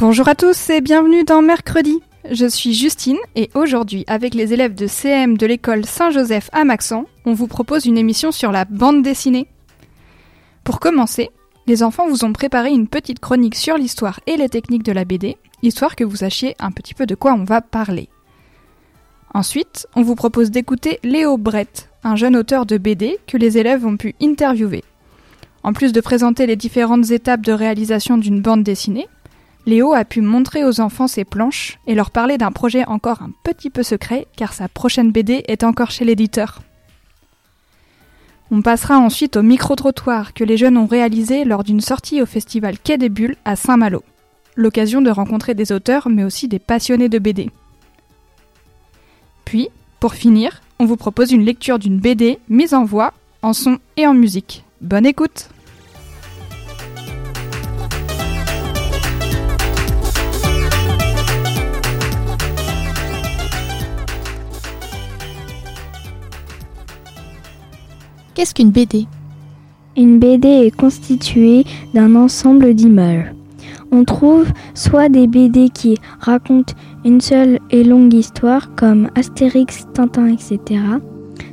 [0.00, 2.00] Bonjour à tous et bienvenue dans Mercredi.
[2.30, 7.04] Je suis Justine et aujourd'hui, avec les élèves de CM de l'école Saint-Joseph à Maxent,
[7.26, 9.46] on vous propose une émission sur la bande dessinée.
[10.64, 11.28] Pour commencer,
[11.66, 15.04] les enfants vous ont préparé une petite chronique sur l'histoire et les techniques de la
[15.04, 18.08] BD, histoire que vous sachiez un petit peu de quoi on va parler.
[19.34, 23.84] Ensuite, on vous propose d'écouter Léo Brett, un jeune auteur de BD que les élèves
[23.84, 24.82] ont pu interviewer.
[25.62, 29.06] En plus de présenter les différentes étapes de réalisation d'une bande dessinée,
[29.66, 33.30] Léo a pu montrer aux enfants ses planches et leur parler d'un projet encore un
[33.44, 36.60] petit peu secret car sa prochaine BD est encore chez l'éditeur.
[38.50, 42.78] On passera ensuite au micro-trottoir que les jeunes ont réalisé lors d'une sortie au festival
[42.78, 44.02] Quai des Bulles à Saint-Malo.
[44.56, 47.50] L'occasion de rencontrer des auteurs mais aussi des passionnés de BD.
[49.44, 49.68] Puis,
[50.00, 54.06] pour finir, on vous propose une lecture d'une BD mise en voix, en son et
[54.06, 54.64] en musique.
[54.80, 55.50] Bonne écoute
[68.40, 69.06] Qu'est-ce qu'une BD
[69.98, 73.34] Une BD est constituée d'un ensemble d'images.
[73.92, 76.72] On trouve soit des BD qui racontent
[77.04, 80.80] une seule et longue histoire comme Astérix, Tintin, etc.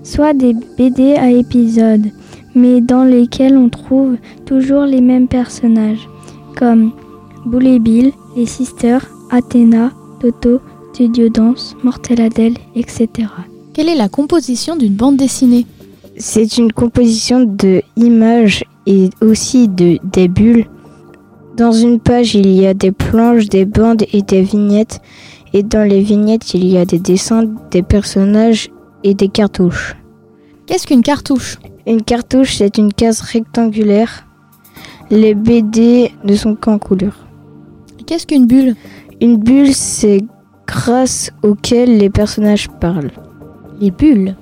[0.01, 2.09] Soit des BD à épisodes,
[2.56, 6.07] mais dans lesquels on trouve toujours les mêmes personnages
[6.56, 6.94] comme
[7.45, 9.91] Boule et Bill, les Sisters, Athéna,
[10.22, 10.61] Toto,
[10.94, 13.09] Studio Dance, Mortel Adèle, etc.
[13.73, 15.66] Quelle est la composition d'une bande dessinée?
[16.19, 20.66] C'est une composition de images et aussi de des bulles.
[21.55, 25.00] Dans une page, il y a des planches, des bandes et des vignettes.
[25.53, 28.69] Et dans les vignettes, il y a des dessins, des personnages
[29.03, 29.95] et des cartouches.
[30.66, 31.59] Qu'est-ce qu'une cartouche?
[31.85, 34.25] Une cartouche, c'est une case rectangulaire.
[35.11, 37.28] Les BD ne sont qu'en couleur.
[38.07, 38.75] Qu'est-ce qu'une bulle?
[39.22, 40.23] Une bulle, c'est
[40.66, 43.11] grâce auquel les personnages parlent.
[43.79, 44.35] Les bulles?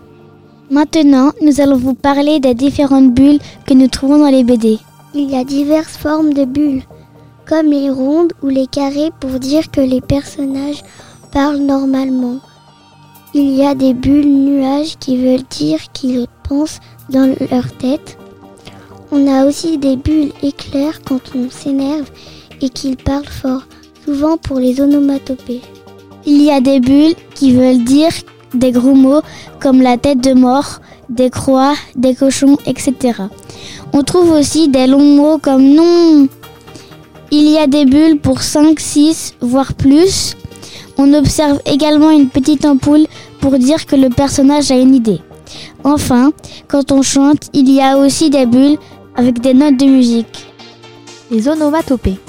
[0.72, 3.38] Maintenant, nous allons vous parler des différentes bulles
[3.68, 4.80] que nous trouvons dans les BD.
[5.14, 6.82] Il y a diverses formes de bulles,
[7.48, 10.84] comme les rondes ou les carrés pour dire que les personnages
[11.32, 12.40] parlent normalement.
[13.36, 16.80] Il y a des bulles nuages qui veulent dire qu'ils pensent
[17.12, 18.18] dans leur tête.
[19.12, 22.10] On a aussi des bulles éclairs quand on s'énerve
[22.60, 23.68] et qu'ils parlent fort,
[24.04, 25.62] souvent pour les onomatopées.
[26.26, 28.12] Il y a des bulles qui veulent dire
[28.56, 29.22] des gros mots
[29.60, 32.94] comme la tête de mort, des croix, des cochons, etc.
[33.94, 36.28] On trouve aussi des longs mots comme non.
[37.32, 40.36] Il y a des bulles pour 5, 6, voire plus.
[40.98, 43.06] On observe également une petite ampoule
[43.42, 45.22] pour dire que le personnage a une idée.
[45.84, 46.32] Enfin,
[46.68, 48.78] quand on chante, il y a aussi des bulles
[49.16, 50.48] avec des notes de musique.
[51.32, 52.20] Les onomatopées.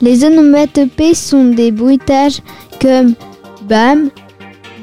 [0.00, 2.40] Les onomatopées sont des bruitages
[2.80, 3.14] comme
[3.68, 4.10] bam,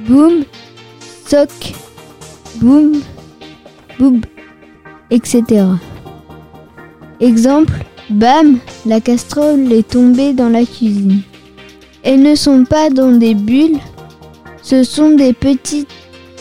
[0.08, 0.44] boum,
[1.31, 1.74] soc,
[2.58, 3.02] boum,
[3.97, 4.19] boum,
[5.12, 5.64] etc.
[7.22, 11.22] Exemple, bam, la casserole est tombée dans la cuisine.
[12.03, 13.80] Elles ne sont pas dans des bulles,
[14.62, 15.88] ce sont des petits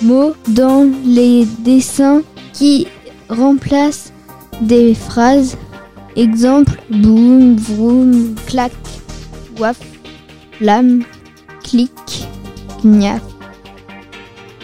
[0.03, 2.23] mots dans les dessins
[2.53, 2.89] qui
[3.29, 4.13] remplacent
[4.61, 5.57] des phrases.
[6.17, 8.73] Exemple, boum, vroom, clac,
[9.57, 9.79] waf,
[10.59, 11.05] flamme,
[11.63, 12.27] clic,
[12.83, 13.23] gnaf.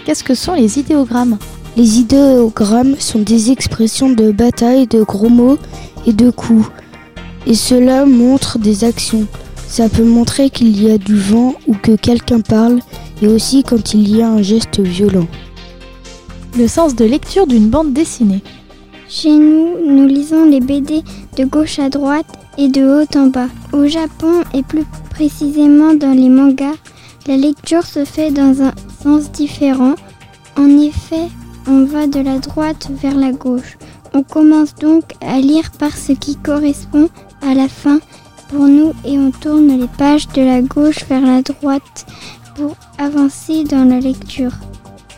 [0.07, 1.37] Qu'est-ce que sont les idéogrammes
[1.77, 5.59] Les idéogrammes sont des expressions de bataille, de gros mots
[6.07, 6.65] et de coups.
[7.45, 9.27] Et cela montre des actions.
[9.67, 12.79] Ça peut montrer qu'il y a du vent ou que quelqu'un parle
[13.21, 15.27] et aussi quand il y a un geste violent.
[16.57, 18.45] Le sens de lecture d'une bande dessinée.
[19.09, 21.03] Chez nous, nous lisons les BD
[21.37, 22.27] de gauche à droite
[22.59, 23.49] et de haut en bas.
[23.73, 26.77] Au Japon et plus précisément dans les mangas,
[27.27, 29.95] la lecture se fait dans un sens différent.
[30.57, 31.29] En effet,
[31.67, 33.77] on va de la droite vers la gauche.
[34.15, 37.09] On commence donc à lire par ce qui correspond
[37.43, 37.99] à la fin
[38.49, 42.07] pour nous et on tourne les pages de la gauche vers la droite
[42.55, 44.53] pour avancer dans la lecture.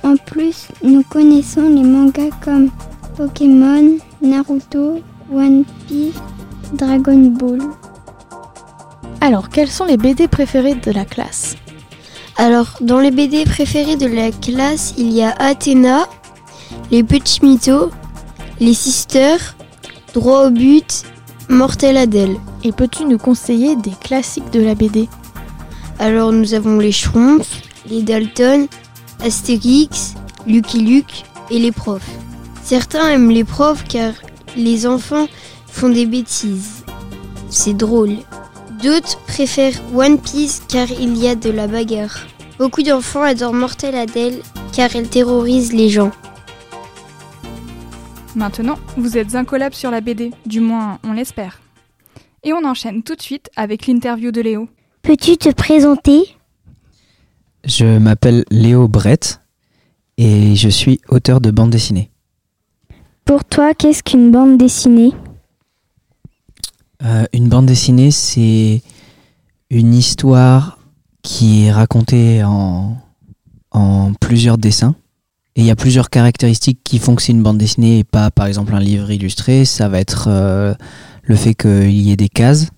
[0.02, 2.70] En plus, nous connaissons les mangas comme
[3.16, 5.00] Pokémon, Naruto,
[5.32, 6.14] One Piece,
[6.72, 7.60] Dragon Ball.
[9.20, 11.56] Alors, quels sont les BD préférés de la classe?
[12.40, 16.08] Alors, dans les BD préférés de la classe, il y a Athéna,
[16.92, 17.90] Les Petits Mythos,
[18.60, 19.56] Les Sisters,
[20.14, 21.02] Droit au but,
[21.48, 22.36] Mortel Adèle.
[22.62, 25.08] Et peux-tu nous conseiller des classiques de la BD
[25.98, 28.68] Alors, nous avons les Schtroumpfs, les Dalton,
[29.18, 30.14] Astérix,
[30.46, 32.08] Lucky Luke et les profs.
[32.62, 34.12] Certains aiment les profs car
[34.56, 35.26] les enfants
[35.66, 36.84] font des bêtises.
[37.50, 38.18] C'est drôle.
[38.82, 42.26] D'autres préfèrent One Piece car il y a de la bagarre.
[42.58, 44.40] Beaucoup d'enfants adorent Mortel Adèle
[44.72, 46.12] car elle terrorise les gens.
[48.36, 51.60] Maintenant, vous êtes incollables sur la BD, du moins on l'espère.
[52.44, 54.68] Et on enchaîne tout de suite avec l'interview de Léo.
[55.02, 56.36] Peux-tu te présenter?
[57.64, 59.40] Je m'appelle Léo Brett
[60.18, 62.10] et je suis auteur de bande dessinée.
[63.24, 65.12] Pour toi, qu'est-ce qu'une bande dessinée?
[67.04, 68.82] Euh, une bande dessinée, c'est
[69.70, 70.78] une histoire
[71.22, 72.96] qui est racontée en,
[73.70, 74.94] en plusieurs dessins.
[75.56, 78.30] Et il y a plusieurs caractéristiques qui font que c'est une bande dessinée et pas
[78.30, 79.64] par exemple un livre illustré.
[79.64, 80.74] Ça va être euh,
[81.24, 82.68] le fait qu'il y ait des cases.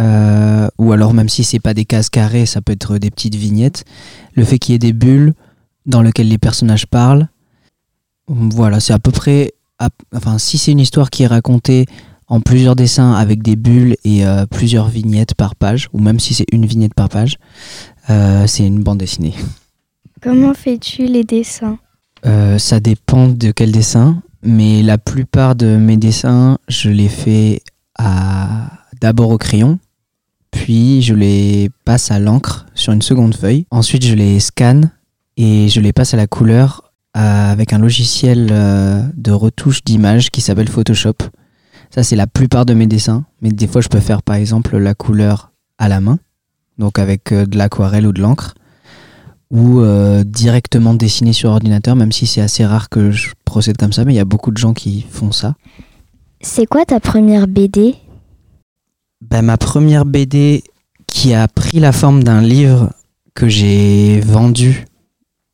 [0.00, 3.34] Euh, ou alors même si c'est pas des cases carrées, ça peut être des petites
[3.34, 3.84] vignettes.
[4.34, 5.34] Le fait qu'il y ait des bulles
[5.84, 7.28] dans lesquelles les personnages parlent.
[8.28, 9.52] Voilà, c'est à peu près...
[10.14, 11.84] enfin, si c'est une histoire qui est racontée
[12.30, 16.32] en plusieurs dessins avec des bulles et euh, plusieurs vignettes par page, ou même si
[16.32, 17.36] c'est une vignette par page,
[18.08, 19.34] euh, c'est une bande dessinée.
[20.22, 21.78] Comment fais-tu les dessins?
[22.24, 27.62] Euh, ça dépend de quel dessin, mais la plupart de mes dessins, je les fais
[27.98, 29.78] à d'abord au crayon,
[30.50, 33.66] puis je les passe à l'encre sur une seconde feuille.
[33.70, 34.90] Ensuite, je les scanne
[35.36, 40.68] et je les passe à la couleur avec un logiciel de retouche d'image qui s'appelle
[40.68, 41.14] Photoshop.
[41.90, 44.76] Ça, c'est la plupart de mes dessins, mais des fois, je peux faire par exemple
[44.78, 46.18] la couleur à la main,
[46.78, 48.54] donc avec euh, de l'aquarelle ou de l'encre.
[49.50, 53.92] Ou euh, directement dessiner sur ordinateur, même si c'est assez rare que je procède comme
[53.92, 55.56] ça, mais il y a beaucoup de gens qui font ça.
[56.40, 57.96] C'est quoi ta première BD
[59.20, 60.62] Ben, ma première BD
[61.08, 62.92] qui a pris la forme d'un livre
[63.34, 64.86] que j'ai vendu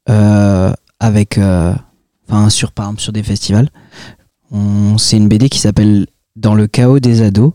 [0.08, 1.72] euh, avec, euh,
[2.28, 3.70] enfin sur par exemple sur des festivals.
[4.98, 6.06] C'est une BD qui s'appelle
[6.36, 7.52] Dans le chaos des ados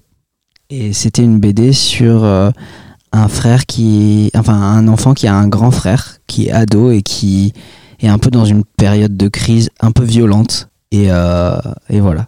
[0.72, 2.50] et c'était une BD sur euh,
[3.12, 7.02] un frère qui, enfin un enfant qui a un grand frère qui est ado et
[7.02, 7.54] qui
[8.00, 11.58] est un peu dans une période de crise un peu violente et, euh,
[11.90, 12.28] voilà.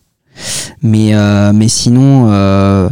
[0.82, 2.90] Mais euh, mais sinon.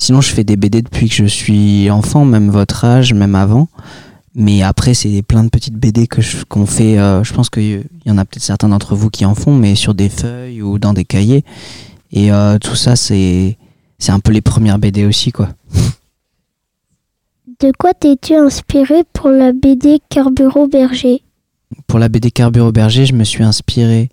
[0.00, 3.66] Sinon, je fais des BD depuis que je suis enfant, même votre âge, même avant.
[4.36, 6.94] Mais après, c'est plein de petites BD que qu'on fait.
[6.96, 9.94] je pense qu'il y en a peut-être certains d'entre vous qui en font, mais sur
[9.94, 11.44] des feuilles ou dans des cahiers.
[12.12, 13.56] Et euh, tout ça, c'est
[13.98, 15.48] c'est un peu les premières BD aussi, quoi.
[17.60, 21.22] De quoi t'es-tu inspiré pour la BD Carburo Berger?
[21.88, 24.10] Pour la BD Carburo Berger, je me suis inspiré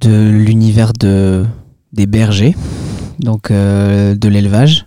[0.00, 1.44] de l'univers de,
[1.92, 2.56] des bergers,
[3.20, 4.86] donc euh, de l'élevage.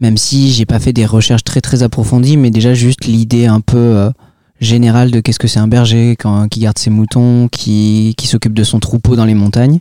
[0.00, 3.60] Même si j'ai pas fait des recherches très très approfondies, mais déjà juste l'idée un
[3.60, 4.10] peu euh,
[4.60, 8.54] générale de qu'est-ce que c'est un berger quand, qui garde ses moutons, qui, qui s'occupe
[8.54, 9.80] de son troupeau dans les montagnes.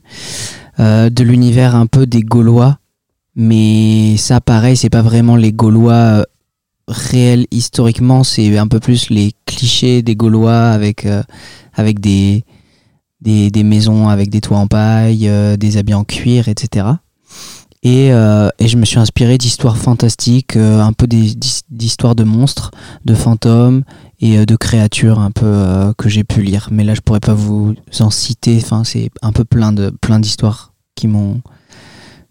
[0.79, 2.77] Euh, de l'univers un peu des Gaulois,
[3.35, 6.23] mais ça pareil, c'est pas vraiment les Gaulois euh,
[6.87, 11.23] réels historiquement, c'est un peu plus les clichés des Gaulois avec, euh,
[11.73, 12.43] avec des,
[13.21, 16.85] des, maisons avec des toits en paille, des habits en cuir, etc.
[17.81, 22.71] Et, et je me suis inspiré d'histoires fantastiques, un peu d'histoires de monstres,
[23.05, 23.83] de fantômes
[24.19, 26.69] et euh, de créatures un peu euh, que j'ai pu lire.
[26.71, 28.59] Mais là, je pourrais pas vous en citer.
[28.61, 31.41] Enfin, c'est un peu plein de plein d'histoires qui m'ont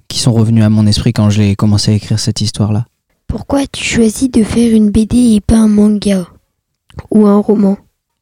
[0.09, 2.87] qui sont revenues à mon esprit quand j'ai commencé à écrire cette histoire-là.
[3.27, 6.27] Pourquoi tu choisis de faire une BD et pas un manga
[7.11, 7.77] ou un roman?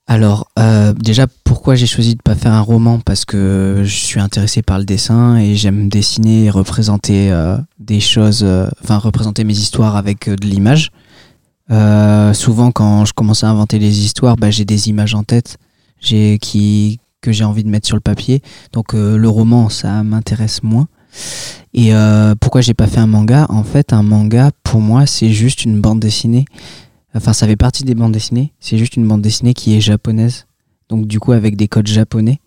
[0.06, 3.00] Alors, euh, déjà, pourquoi j'ai choisi de pas faire un roman?
[3.00, 8.00] Parce que je suis intéressé par le dessin et j'aime dessiner et représenter euh, des
[8.00, 8.46] choses,
[8.82, 10.90] enfin représenter mes histoires avec de l'image.
[11.70, 15.58] Euh, souvent, quand je commence à inventer les histoires, bah, j'ai des images en tête,
[16.00, 18.42] qui que j'ai envie de mettre sur le papier.
[18.72, 20.86] Donc, euh, le roman, ça m'intéresse moins.
[21.72, 23.46] Et euh, pourquoi j'ai pas fait un manga?
[23.48, 26.44] En fait, un manga, pour moi, c'est juste une bande dessinée.
[27.14, 28.52] Enfin, ça fait partie des bandes dessinées.
[28.60, 30.46] C'est juste une bande dessinée qui est japonaise.
[30.90, 32.40] Donc, du coup, avec des codes japonais.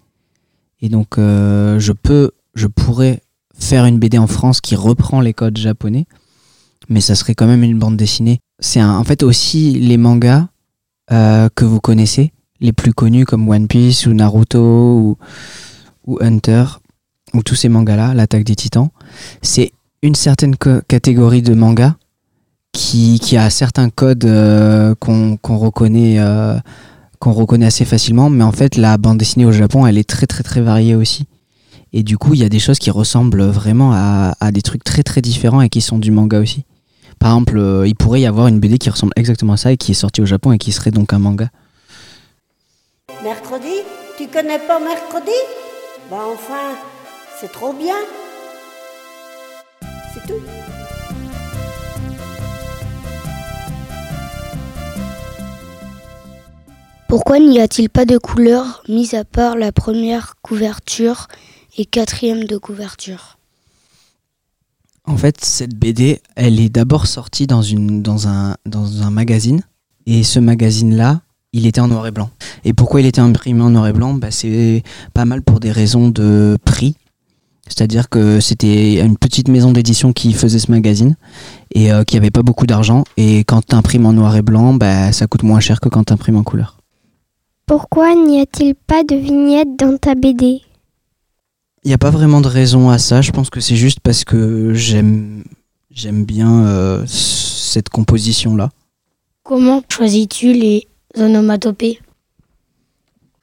[0.82, 3.22] Et donc, euh, je peux, je pourrais
[3.58, 6.06] faire une BD en France qui reprend les codes japonais.
[6.88, 8.40] Mais ça serait quand même une bande dessinée.
[8.60, 10.48] C'est en fait aussi les mangas
[11.12, 15.18] euh, que vous connaissez, les plus connus comme One Piece ou Naruto
[16.06, 16.66] ou, Hunter.
[17.34, 18.90] ou tous ces mangas-là, l'attaque des titans,
[19.42, 19.72] c'est
[20.02, 20.56] une certaine
[20.88, 21.96] catégorie de mangas
[22.72, 26.58] qui, a certains codes euh, qu'on reconnaît, euh,
[27.20, 30.28] qu'on reconnaît assez facilement, mais en fait la bande dessinée au Japon, elle est très
[30.28, 31.26] très très variée aussi.
[31.94, 35.04] Et du coup, il y a des choses qui ressemblent vraiment à, des trucs très
[35.04, 36.66] très différents et qui sont du manga aussi.
[37.20, 39.78] Par exemple, euh, il pourrait y avoir une BD qui ressemble exactement à ça et
[39.78, 41.50] qui est sortie au Japon et qui serait donc un manga.
[43.24, 43.82] Mercredi?
[44.18, 45.32] Tu connais pas mercredi?
[46.10, 46.76] Bah enfin,
[47.40, 47.96] c'est trop bien.
[50.14, 50.42] C'est tout.
[57.08, 61.28] Pourquoi n'y a-t-il pas de couleur, mis à part la première couverture
[61.78, 63.37] et quatrième de couverture?
[65.08, 67.64] En fait, cette BD, elle est d'abord sortie dans,
[68.28, 69.62] un, magazine.
[70.06, 71.22] Et ce magazine-là,
[71.54, 72.30] il était en noir et blanc.
[72.66, 74.14] Et pourquoi il était imprimé en noir et blanc?
[74.14, 74.84] Bah, C'est
[75.14, 76.98] pas mal pour des raisons de prix.
[77.68, 81.16] C'est-à-dire que c'était une petite maison d'édition qui faisait ce magazine
[81.74, 83.04] et euh, qui avait pas beaucoup d'argent.
[83.16, 86.06] Et quand tu imprimes en noir et blanc, bah, ça coûte moins cher que quand
[86.06, 86.78] tu imprimes en couleur.
[87.66, 90.62] Pourquoi n'y a-t-il pas de vignette dans ta BD
[91.88, 93.22] n'y a pas vraiment de raison à ça.
[93.22, 95.44] Je pense que c'est juste parce que j'aime
[95.92, 98.70] j'aime bien euh, cette composition-là.
[99.44, 102.00] Comment choisis-tu les onomatopées?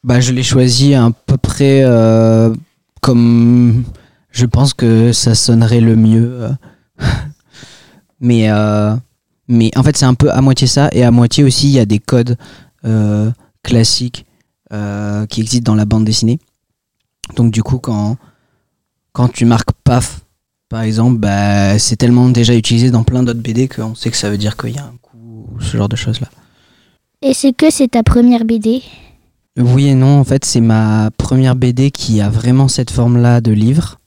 [0.02, 2.54] Bah, je l'ai choisi à peu près euh,
[3.00, 3.84] comme
[4.30, 6.48] je pense que ça sonnerait le mieux.
[8.20, 8.94] mais euh,
[9.48, 11.78] mais en fait, c'est un peu à moitié ça et à moitié aussi il y
[11.78, 12.36] a des codes
[13.64, 14.24] classique
[14.72, 16.38] euh, qui existe dans la bande dessinée.
[17.34, 18.16] Donc du coup, quand,
[19.14, 20.20] quand tu marques PAF,
[20.68, 24.28] par exemple, bah, c'est tellement déjà utilisé dans plein d'autres BD qu'on sait que ça
[24.28, 26.28] veut dire qu'il y a un coup, ce genre de choses-là.
[27.22, 28.82] Et c'est que c'est ta première BD
[29.56, 33.52] Oui et non, en fait, c'est ma première BD qui a vraiment cette forme-là de
[33.52, 33.98] livre.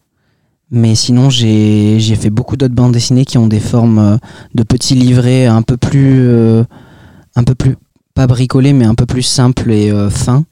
[0.69, 4.17] Mais sinon, j'ai fait beaucoup d'autres bandes dessinées qui ont des formes euh,
[4.53, 6.65] de petits livrets un peu plus, euh,
[7.37, 7.77] un peu plus
[8.13, 10.43] pas bricolé, mais un peu plus simple et euh, fin.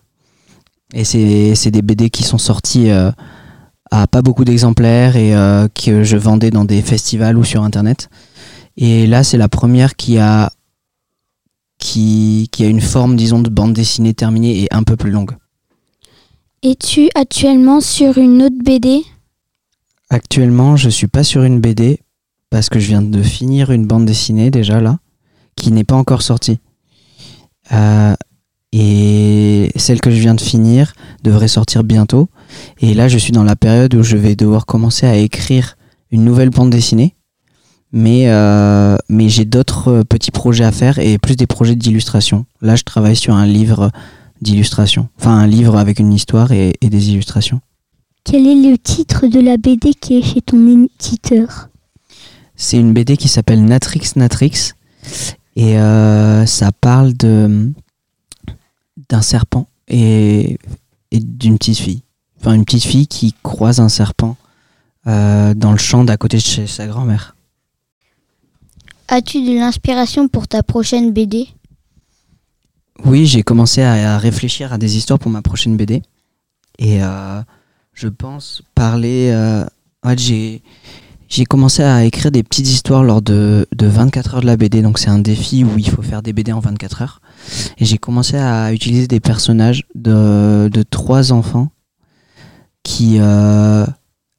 [0.93, 3.11] Et c'est des BD qui sont sortis euh,
[4.01, 8.09] à pas beaucoup d'exemplaires et euh, que je vendais dans des festivals ou sur internet.
[8.75, 10.51] Et là, c'est la première qui a,
[11.79, 15.31] qui, qui a une forme, disons, de bande dessinée terminée et un peu plus longue.
[16.61, 19.01] Es-tu actuellement sur une autre BD
[20.09, 21.99] Actuellement, je suis pas sur une BD
[22.49, 24.99] parce que je viens de finir une bande dessinée déjà là,
[25.55, 26.59] qui n'est pas encore sortie.
[27.71, 28.15] Euh,
[28.73, 32.29] et celle que je viens de finir devrait sortir bientôt.
[32.79, 35.77] Et là, je suis dans la période où je vais devoir commencer à écrire
[36.11, 37.15] une nouvelle bande dessinée.
[37.91, 42.45] Mais, euh, mais j'ai d'autres petits projets à faire et plus des projets d'illustration.
[42.61, 43.91] Là, je travaille sur un livre
[44.41, 45.07] d'illustration.
[45.17, 47.61] Enfin, un livre avec une histoire et, des illustrations.
[48.23, 50.57] Quel est le titre de la BD qui est chez ton
[50.99, 51.69] éditeur?
[52.55, 54.73] C'est une BD qui s'appelle Natrix Natrix
[55.55, 57.71] et euh, ça parle de
[59.09, 60.57] d'un serpent et,
[61.11, 62.04] et d'une petite fille.
[62.53, 64.37] Une petite fille qui croise un serpent
[65.07, 67.35] euh, dans le champ d'à côté de chez sa grand-mère.
[69.07, 71.47] As-tu de l'inspiration pour ta prochaine BD
[73.03, 76.01] Oui, j'ai commencé à, réfléchir à des histoires pour ma prochaine BD.
[76.79, 77.41] Et euh,
[77.93, 79.31] je pense parler.
[80.03, 80.61] en fait, j'ai
[81.27, 84.81] j'ai commencé à écrire des petites histoires lors de, de 24 heures de la BD.
[84.81, 87.21] Donc c'est un défi où il faut faire des BD en 24 heures.
[87.77, 91.69] Et j'ai commencé à utiliser des personnages de, de trois enfants
[92.85, 93.85] qui, euh,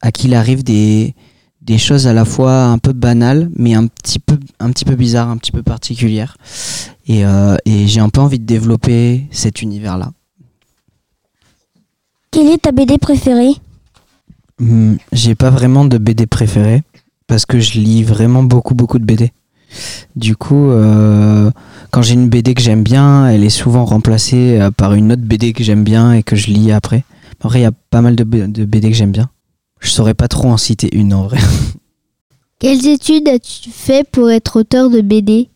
[0.01, 1.13] à qui il arrive des,
[1.61, 4.95] des choses à la fois un peu banales, mais un petit peu, un petit peu
[4.95, 6.37] bizarres, un petit peu particulières.
[7.07, 10.11] Et, euh, et j'ai un peu envie de développer cet univers-là.
[12.31, 13.53] Quelle est ta BD préférée?
[14.59, 16.83] Hmm, j'ai pas vraiment de BD préféré
[17.27, 19.31] parce que je lis vraiment beaucoup beaucoup de BD.
[20.15, 21.51] Du coup, euh,
[21.91, 25.51] quand j'ai une BD que j'aime bien, elle est souvent remplacée par une autre BD
[25.51, 27.03] que j'aime bien et que je lis après.
[27.41, 29.29] Après, il y a pas mal de, BD que j'aime bien.
[29.79, 31.39] Je saurais pas trop en citer une en vrai.
[32.59, 35.49] Quelles études as-tu fait pour être auteur de BD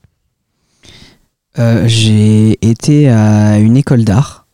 [1.57, 4.47] euh, J'ai été à une école d'art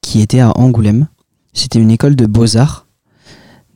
[0.00, 1.08] qui était à Angoulême.
[1.52, 2.84] C'était une école de beaux-arts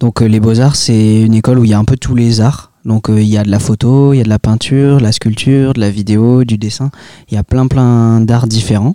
[0.01, 2.41] donc euh, les beaux-arts, c'est une école où il y a un peu tous les
[2.41, 2.73] arts.
[2.85, 5.03] Donc euh, il y a de la photo, il y a de la peinture, de
[5.03, 6.91] la sculpture, de la vidéo, du dessin.
[7.31, 8.95] Il y a plein plein d'arts différents.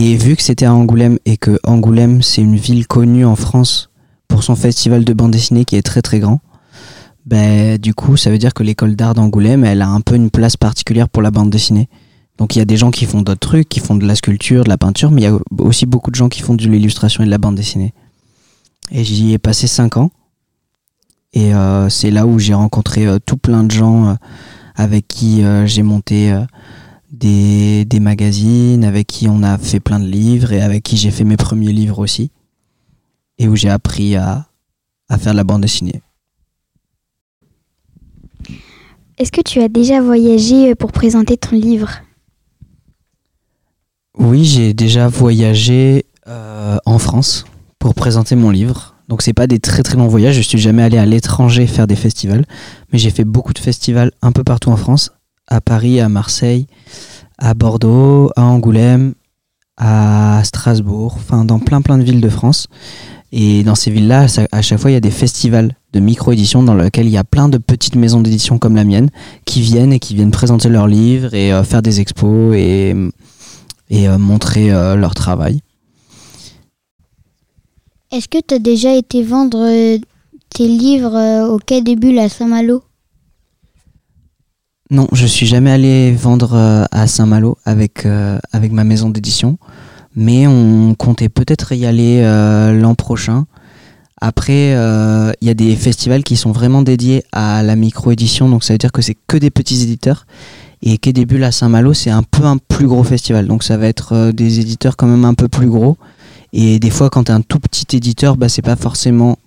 [0.00, 3.90] Et vu que c'était à Angoulême et que Angoulême, c'est une ville connue en France
[4.28, 6.40] pour son festival de bande dessinée qui est très très grand,
[7.26, 10.30] ben, du coup, ça veut dire que l'école d'art d'Angoulême, elle a un peu une
[10.30, 11.88] place particulière pour la bande dessinée.
[12.38, 14.62] Donc il y a des gens qui font d'autres trucs, qui font de la sculpture,
[14.62, 17.24] de la peinture, mais il y a aussi beaucoup de gens qui font de l'illustration
[17.24, 17.92] et de la bande dessinée.
[18.92, 20.12] Et j'y ai passé 5 ans.
[21.32, 21.50] Et
[21.90, 24.16] c'est là où j'ai rencontré tout plein de gens
[24.76, 26.32] avec qui j'ai monté
[27.10, 31.10] des, des, magazines, avec qui on a fait plein de livres et avec qui j'ai
[31.10, 32.30] fait mes premiers livres aussi.
[33.38, 34.48] Et où j'ai appris à,
[35.08, 36.02] à faire de la bande dessinée.
[39.18, 41.90] Est-ce que tu as déjà voyagé pour présenter ton livre?
[44.16, 47.44] Oui, j'ai déjà voyagé euh, en France
[47.78, 48.94] pour présenter mon livre.
[49.08, 51.86] Donc c'est pas des très très longs voyages, je suis jamais allé à l'étranger faire
[51.86, 52.44] des festivals,
[52.92, 55.12] mais j'ai fait beaucoup de festivals un peu partout en France,
[55.48, 56.66] à Paris, à Marseille,
[57.38, 59.14] à Bordeaux, à Angoulême,
[59.76, 62.68] à Strasbourg, enfin dans plein plein de villes de France.
[63.30, 66.74] Et dans ces villes-là, à chaque fois, il y a des festivals de micro-édition dans
[66.74, 69.10] lesquels il y a plein de petites maisons d'édition comme la mienne
[69.44, 72.94] qui viennent et qui viennent présenter leurs livres et euh, faire des expos et,
[73.92, 75.60] euh, montrer euh, leur travail.
[78.10, 79.98] Est-ce que tu as déjà été vendre
[80.48, 82.82] tes livres au Quai des Bulles à Saint-Malo?
[84.90, 88.06] Non, je suis jamais allé vendre à Saint-Malo avec,
[88.52, 89.58] avec ma maison d'édition
[90.18, 93.46] mais on comptait peut-être y aller euh, l'an prochain.
[94.20, 98.64] Après, euh, il y a des festivals qui sont vraiment dédiés à la micro-édition, donc
[98.64, 100.26] ça veut dire que c'est que des petits éditeurs.
[100.82, 103.76] Et Quai des Bulles à Saint-Malo, c'est un peu un plus gros festival, donc ça
[103.76, 105.96] va être euh, des éditeurs quand même un peu plus gros.
[106.52, 109.38] Et des fois, quand tu es un tout petit éditeur, bah, c'est pas forcément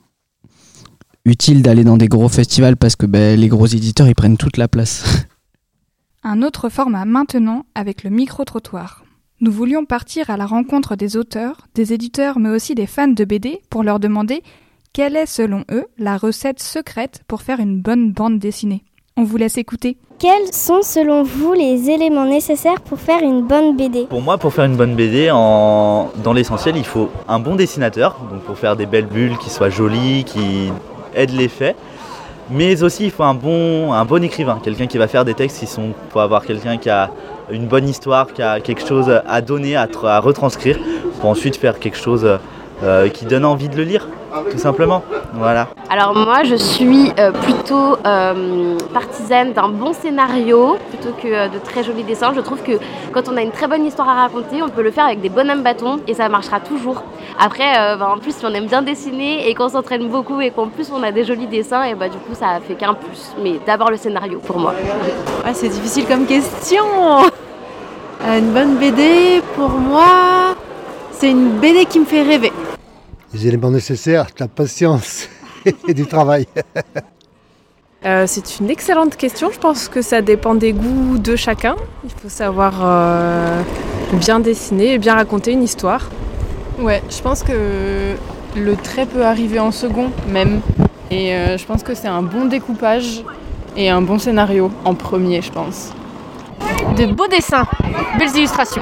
[1.26, 4.56] utile d'aller dans des gros festivals parce que bah, les gros éditeurs ils prennent toute
[4.56, 5.04] la place.
[6.24, 9.04] Un autre format maintenant avec le micro-trottoir.
[9.40, 13.26] Nous voulions partir à la rencontre des auteurs, des éditeurs, mais aussi des fans de
[13.26, 14.44] BD pour leur demander
[14.94, 18.84] quelle est selon eux la recette secrète pour faire une bonne bande dessinée.
[19.18, 19.98] On vous laisse écouter.
[20.20, 24.54] Quels sont selon vous les éléments nécessaires pour faire une bonne BD Pour moi, pour
[24.54, 26.12] faire une bonne BD, en...
[26.24, 29.72] dans l'essentiel, il faut un bon dessinateur, donc pour faire des belles bulles qui soient
[29.72, 30.72] jolies, qui
[31.16, 31.76] aident l'effet.
[32.54, 35.86] Mais aussi, il faut un bon, écrivain, quelqu'un qui va faire des textes qui sont.
[35.88, 37.10] Il faut avoir quelqu'un qui a
[37.50, 40.78] une bonne histoire, qui a quelque chose à donner, à, à retranscrire,
[41.20, 42.28] pour ensuite faire quelque chose
[42.84, 44.08] euh, qui donne envie de le lire,
[44.50, 45.04] tout simplement.
[45.34, 45.68] Voilà.
[45.90, 51.84] Alors moi, je suis euh, plutôt euh, partisane d'un bon scénario plutôt que de très
[51.84, 52.34] jolis dessins.
[52.36, 52.72] Je trouve que
[53.12, 55.30] quand on a une très bonne histoire à raconter, on peut le faire avec des
[55.30, 57.04] bonhommes bâtons et ça marchera toujours.
[57.40, 60.68] Après, bah, en plus, si on aime bien dessiner et qu'on s'entraîne beaucoup et qu'en
[60.68, 63.34] plus on a des jolis dessins, et bah du coup, ça fait qu'un plus.
[63.44, 64.74] Mais d'abord le scénario pour moi.
[65.54, 66.84] c'est difficile comme question.
[68.26, 70.56] Une bonne BD, pour moi,
[71.12, 72.52] c'est une BD qui me fait rêver.
[73.34, 75.30] Les éléments nécessaires, la patience
[75.88, 76.46] et du travail.
[78.04, 79.52] Euh, c'est une excellente question.
[79.54, 81.76] Je pense que ça dépend des goûts de chacun.
[82.04, 83.62] Il faut savoir euh,
[84.14, 86.10] bien dessiner et bien raconter une histoire.
[86.80, 88.16] Ouais, je pense que
[88.56, 90.62] le trait peut arriver en second même.
[91.12, 93.24] Et euh, je pense que c'est un bon découpage
[93.78, 95.92] et un bon scénario en premier, je pense.
[96.98, 97.68] De beaux dessins,
[98.18, 98.82] belles illustrations.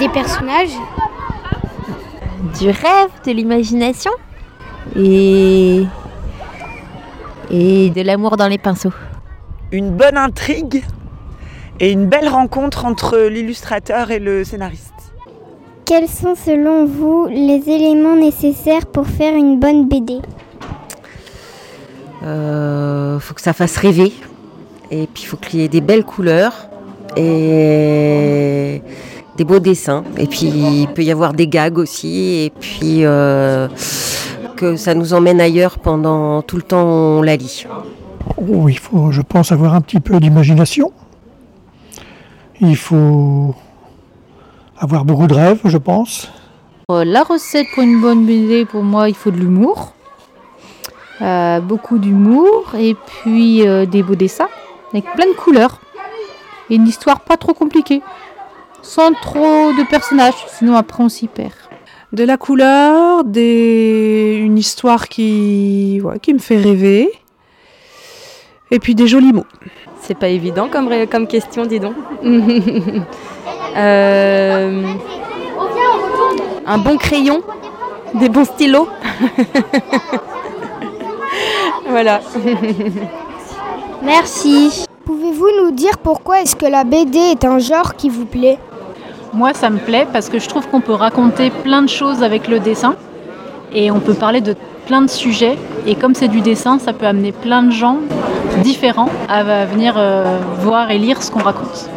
[0.00, 0.76] des personnages
[2.58, 4.10] du rêve, de l'imagination
[4.96, 5.84] et,
[7.50, 8.92] et de l'amour dans les pinceaux.
[9.70, 10.82] Une bonne intrigue
[11.80, 14.92] et une belle rencontre entre l'illustrateur et le scénariste.
[15.84, 20.18] Quels sont selon vous les éléments nécessaires pour faire une bonne BD
[22.22, 24.12] euh, Faut que ça fasse rêver.
[24.90, 26.68] Et puis il faut qu'il y ait des belles couleurs.
[27.16, 28.80] Et
[29.36, 30.04] des beaux dessins.
[30.18, 32.44] Et puis il peut y avoir des gags aussi.
[32.44, 33.68] Et puis euh,
[34.56, 37.66] que ça nous emmène ailleurs pendant tout le temps on la lit.
[38.36, 40.92] Oh, il faut, je pense, avoir un petit peu d'imagination.
[42.60, 43.54] Il faut
[44.78, 46.30] avoir beaucoup de rêves, je pense.
[46.90, 49.94] Euh, la recette pour une bonne BD, pour moi, il faut de l'humour.
[51.20, 54.48] Euh, beaucoup d'humour et puis des beaux dessins
[54.92, 55.80] avec plein de couleurs.
[56.70, 58.02] Et une histoire pas trop compliquée
[58.82, 61.52] sans trop de personnages, sinon après on s'y perd.
[62.12, 64.36] De la couleur, des...
[64.38, 67.10] une histoire qui, qui me fait rêver,
[68.70, 69.46] et puis des jolis mots.
[70.00, 71.94] C'est pas évident comme, comme question, dis donc.
[73.74, 74.82] Euh,
[76.66, 77.40] un bon crayon,
[78.12, 78.86] des bons stylos.
[81.88, 82.20] voilà.
[84.02, 84.84] Merci.
[85.06, 88.58] Pouvez-vous nous dire pourquoi est-ce que la BD est un genre qui vous plaît?
[89.32, 92.48] Moi, ça me plaît parce que je trouve qu'on peut raconter plein de choses avec
[92.48, 92.94] le dessin
[93.74, 94.54] et on peut parler de
[94.86, 95.56] plein de sujets.
[95.86, 97.98] Et comme c'est du dessin, ça peut amener plein de gens
[98.62, 101.88] différents à venir euh, voir et lire ce qu'on raconte.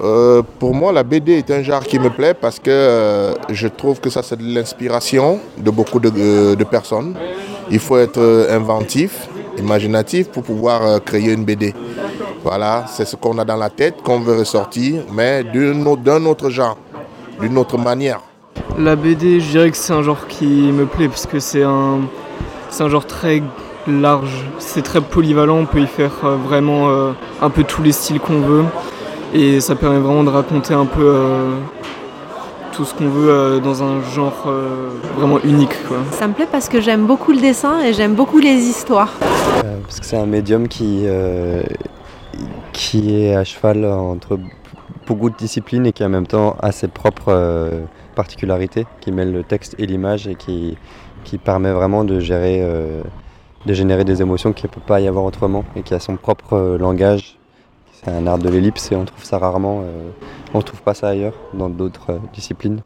[0.00, 3.68] Euh, pour moi, la BD est un genre qui me plaît parce que euh, je
[3.68, 7.14] trouve que ça, c'est de l'inspiration de beaucoup de, personnes.
[7.70, 11.74] Il faut être inventif, imaginatif pour pouvoir créer une BD.
[12.44, 16.76] Voilà, c'est ce qu'on a dans la tête, qu'on veut ressortir, mais d'un autre genre,
[17.40, 18.20] d'une autre manière.
[18.78, 22.00] La BD, je dirais que c'est un genre qui me plaît parce que c'est un,
[22.70, 23.42] c'est un genre très
[23.86, 27.92] large, c'est très polyvalent, on peut y faire euh, vraiment euh, un peu tous les
[27.92, 28.64] styles qu'on veut
[29.34, 31.54] et ça permet vraiment de raconter un peu euh,
[32.72, 35.76] tout ce qu'on veut euh, dans un genre euh, vraiment unique.
[35.88, 35.98] Quoi.
[36.12, 39.12] Ça me plaît parce que j'aime beaucoup le dessin et j'aime beaucoup les histoires.
[39.64, 41.62] Euh, parce que c'est un médium qui, euh,
[42.72, 44.38] qui est à cheval entre
[45.06, 49.32] beaucoup de disciplines et qui en même temps a ses propres euh, particularités, qui mêle
[49.32, 50.76] le texte et l'image et qui,
[51.24, 53.02] qui permet vraiment de gérer, euh,
[53.66, 56.16] de générer des émotions qu'il ne peut pas y avoir autrement et qui a son
[56.16, 57.38] propre euh, langage.
[57.92, 59.84] C'est un art de l'ellipse et on trouve ça rarement,
[60.54, 62.82] on ne trouve pas ça ailleurs dans d'autres disciplines.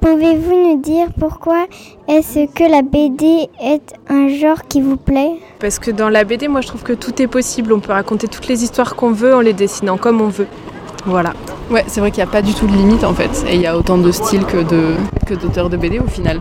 [0.00, 1.66] Pouvez-vous nous dire pourquoi
[2.06, 5.32] est-ce que la BD est un genre qui vous plaît?
[5.58, 7.72] Parce que dans la BD, moi je trouve que tout est possible.
[7.72, 10.46] On peut raconter toutes les histoires qu'on veut en les dessinant comme on veut.
[11.04, 11.32] Voilà.
[11.70, 13.44] Ouais, c'est vrai qu'il n'y a pas du tout de limite en fait.
[13.48, 14.94] Et il y a autant de styles que de
[15.26, 16.40] que d'auteurs de BD au final.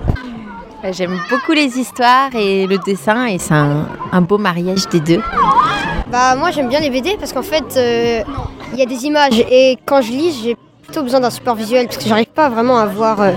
[0.86, 5.00] Euh, J'aime beaucoup les histoires et le dessin et c'est un, un beau mariage des
[5.00, 5.22] deux.
[6.12, 8.22] Bah moi j'aime bien les BD parce qu'en fait euh,
[8.74, 10.56] il y a des images et quand je lis j'ai
[10.88, 13.34] plutôt besoin d'un support visuel parce que j'arrive pas vraiment à voir euh,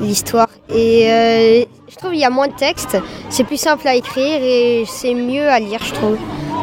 [0.00, 2.98] l'histoire et euh, je trouve il y a moins de texte,
[3.28, 6.18] c'est plus simple à écrire et c'est mieux à lire je trouve.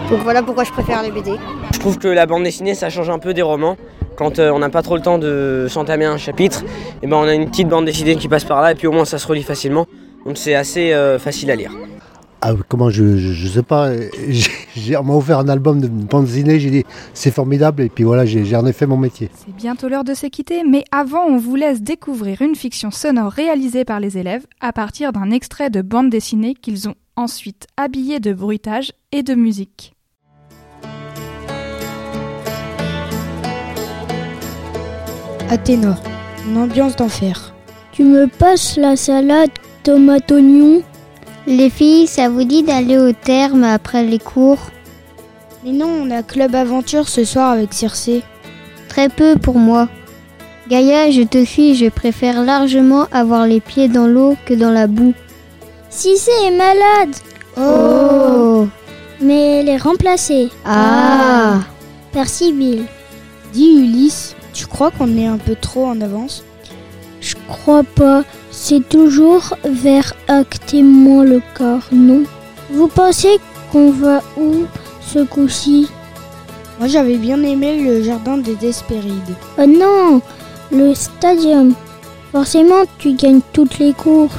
[0.10, 1.34] Donc voilà pourquoi je préfère les BD.
[1.74, 3.78] Je trouve que la bande dessinée, ça change un peu des romans.
[4.16, 6.64] Quand euh, on n'a pas trop le temps de s'entamer un chapitre,
[7.02, 8.92] et ben on a une petite bande dessinée qui passe par là, et puis au
[8.92, 9.86] moins ça se relie facilement.
[10.26, 11.72] Donc c'est assez facile à lire.
[12.42, 13.92] Ah, comment je, je, je sais pas.
[15.00, 18.26] On m'a offert un album de bande dessinée, j'ai dit c'est formidable, et puis voilà,
[18.26, 19.30] j'ai j'ai en effet mon métier.
[19.34, 23.32] C'est bientôt l'heure de se quitter, mais avant, on vous laisse découvrir une fiction sonore
[23.32, 28.20] réalisée par les élèves à partir d'un extrait de bande dessinée qu'ils ont ensuite habillé
[28.20, 29.94] de bruitage et de musique.
[35.50, 35.98] Athéna,
[36.46, 37.54] une ambiance d'enfer.
[37.94, 39.50] Tu me passes la salade
[39.84, 40.84] tomate oignon?
[41.48, 44.60] Les filles, ça vous dit d'aller au terme après les cours?
[45.64, 48.22] Mais non, on a club aventure ce soir avec Circé.
[48.90, 49.88] Très peu pour moi.
[50.68, 54.88] Gaïa, je te suis, je préfère largement avoir les pieds dans l'eau que dans la
[54.88, 55.14] boue.
[55.90, 57.16] Cissé est malade.
[57.56, 58.68] Oh
[59.22, 60.50] Mais elle est remplacée.
[60.66, 61.62] Ah
[62.12, 62.84] Par Sibyl.
[63.54, 66.44] Dis Ulysse, tu crois qu'on est un peu trop en avance?
[67.48, 68.24] Crois pas.
[68.52, 72.24] C'est toujours vers actement le quart, non?
[72.72, 73.40] Vous pensez
[73.72, 74.66] qu'on va où
[75.02, 75.90] ce coup-ci?
[76.80, 79.36] Moi j'avais bien aimé le jardin des Hespérides.
[79.58, 80.22] Oh non
[80.72, 81.74] Le stadium.
[82.32, 84.36] Forcément, tu gagnes toutes les courses.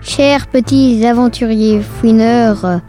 [0.00, 2.80] Chers petits aventuriers fouineurs,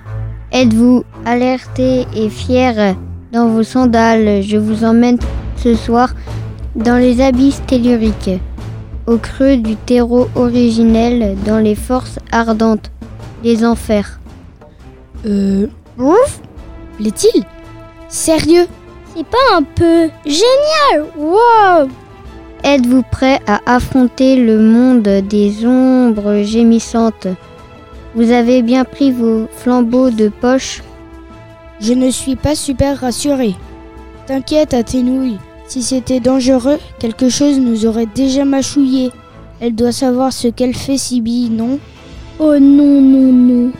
[0.52, 2.94] êtes-vous alertés et fiers
[3.34, 4.42] dans vos sandales?
[4.42, 5.18] Je vous emmène
[5.64, 6.14] ce soir
[6.76, 8.42] dans les abysses telluriques,
[9.08, 12.92] au creux du terreau originel, dans les forces ardentes
[13.44, 14.20] des enfers.
[15.26, 15.68] Euh.
[15.98, 16.42] Ouf
[17.00, 17.44] L'est-il?
[18.08, 18.68] Sérieux?
[19.16, 21.90] C'est pas un peu génial Wow
[22.64, 27.28] Êtes-vous prêts à affronter le monde des ombres gémissantes?
[28.16, 30.84] Vous avez bien pris vos flambeaux de poche?
[31.80, 33.56] Je ne suis pas super rassurée.
[34.26, 35.40] T'inquiète, Athénouille.
[35.70, 39.12] Si c'était dangereux, quelque chose nous aurait déjà mâchouillé.
[39.62, 41.78] Elle doit savoir ce qu'elle fait, Sibylle, non?
[42.40, 43.72] Oh non, non, non.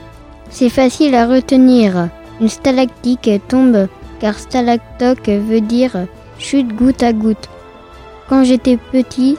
[0.50, 2.08] C'est facile à retenir.
[2.40, 3.88] Une stalactique tombe
[4.20, 6.06] car stalactoc veut dire
[6.38, 7.48] chute goutte à goutte.
[8.28, 9.36] Quand j'étais petit,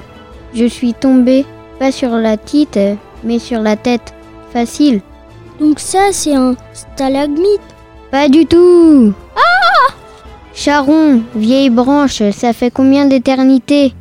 [0.53, 1.45] je suis tombé
[1.79, 2.77] pas sur la tite
[3.23, 4.13] mais sur la tête.
[4.51, 4.99] Facile.
[5.61, 7.61] Donc ça, c'est un stalagmite?
[8.11, 9.13] Pas du tout.
[9.37, 9.60] Ah
[10.53, 13.93] Charon, vieille branche, ça fait combien d'éternité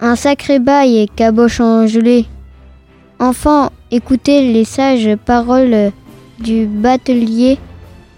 [0.00, 2.26] Un sacré bail, caboche en gelée.
[3.18, 5.90] Enfant, écoutez les sages paroles
[6.38, 7.58] du batelier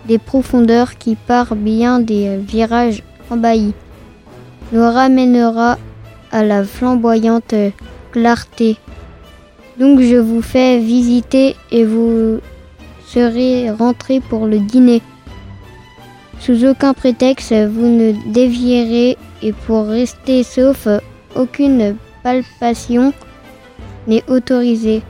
[0.06, 3.74] des profondeurs qui part bien des virages embahis,
[4.72, 5.78] nous ramènera
[6.30, 7.54] à la flamboyante
[8.12, 8.76] clarté.
[9.78, 12.40] Donc je vous fais visiter et vous
[13.06, 15.00] serez rentrés pour le dîner.
[16.40, 20.86] Sous aucun prétexte, vous ne dévierez et pour rester sauf,
[21.36, 23.12] aucune palpation
[24.06, 25.02] n'est autorisée.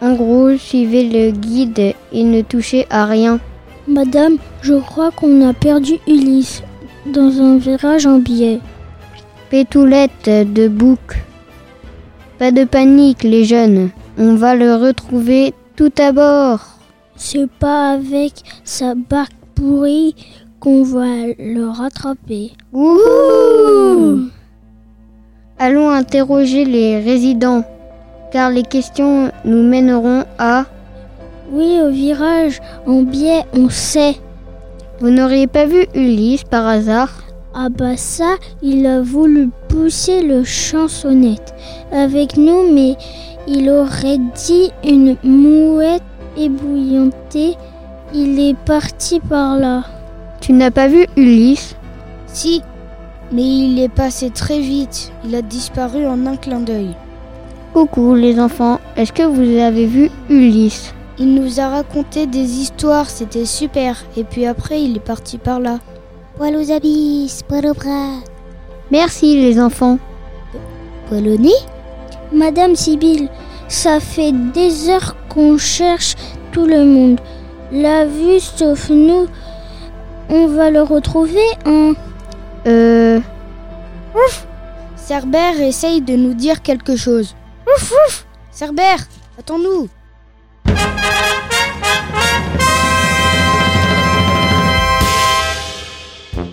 [0.00, 3.40] En gros, suivez le guide et ne touchez à rien.
[3.86, 6.62] Madame, je crois qu'on a perdu Ulysse
[7.06, 8.60] dans un virage en biais.
[9.50, 11.24] Pétoulette de bouc.
[12.38, 13.90] Pas de panique, les jeunes.
[14.18, 16.60] On va le retrouver tout à bord.
[17.16, 20.14] C'est pas avec sa barque pourrie
[20.60, 22.52] qu'on va le rattraper.
[22.72, 24.28] Wouhou
[25.58, 27.64] Allons interroger les résidents,
[28.30, 30.66] car les questions nous mèneront à...
[31.50, 34.16] Oui, au virage, en biais, on sait.
[35.00, 37.10] Vous n'auriez pas vu Ulysse par hasard?
[37.54, 41.54] Ah bah ça, il a voulu pousser le chansonnette
[41.90, 42.96] avec nous, mais
[43.48, 46.02] il aurait dit une mouette
[46.36, 47.56] ébouillantée.
[48.14, 49.84] Il est parti par là.
[50.48, 51.76] Tu n'as pas vu Ulysse?
[52.26, 52.62] Si,
[53.30, 55.12] mais il est passé très vite.
[55.22, 56.96] Il a disparu en un clin d'œil.
[57.74, 60.94] Coucou les enfants, est-ce que vous avez vu Ulysse?
[61.18, 64.02] Il nous a raconté des histoires, c'était super.
[64.16, 65.80] Et puis après, il est parti par là.
[66.38, 68.14] Poil aux abysses, poil aux bras.
[68.90, 69.98] Merci les enfants.
[71.10, 71.60] Poil au nez
[72.32, 73.28] Madame Sibylle,
[73.68, 76.14] ça fait des heures qu'on cherche
[76.52, 77.20] tout le monde.
[77.70, 79.26] L'a vu sauf nous.
[80.30, 81.94] On va le retrouver hein
[82.66, 83.20] Euh...
[84.14, 84.46] Ouf
[84.96, 87.34] Cerbère essaye de nous dire quelque chose.
[87.66, 89.06] Ouf ouf Cerbère,
[89.38, 89.88] attends-nous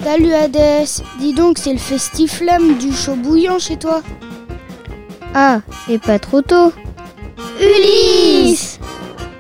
[0.04, 4.02] Salut Hadès, dis donc c'est le festiflamme du chaud bouillant chez toi.
[5.34, 6.72] Ah, c'est pas trop tôt.
[7.60, 8.80] Ulysse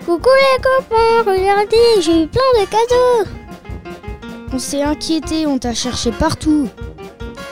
[0.05, 3.29] Coucou les copains, regardez, j'ai eu plein de cadeaux.
[4.53, 6.69] On s'est inquiété, on t'a cherché partout.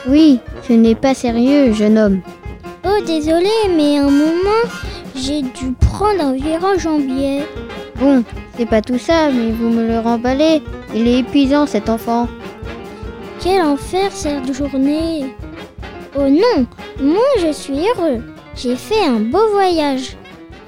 [0.06, 2.20] Oui, ce n'est pas sérieux, jeune homme.
[2.86, 4.68] Oh désolé, mais à un moment,
[5.14, 7.42] j'ai dû prendre un virage en biais.
[7.98, 8.24] Bon,
[8.56, 10.62] c'est pas tout ça, mais vous me le remballez.
[10.94, 12.28] Il est épuisant cet enfant.
[13.40, 15.26] Quel enfer cette journée
[16.16, 16.66] Oh non,
[17.00, 18.22] moi je suis heureux.
[18.56, 20.16] J'ai fait un beau voyage.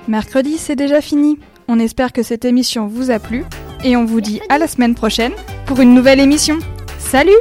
[0.08, 1.38] Mercredi, c'est déjà fini.
[1.68, 3.44] On espère que cette émission vous a plu
[3.84, 5.32] et on vous dit à la semaine prochaine
[5.66, 6.58] pour une nouvelle émission.
[6.98, 7.36] Salut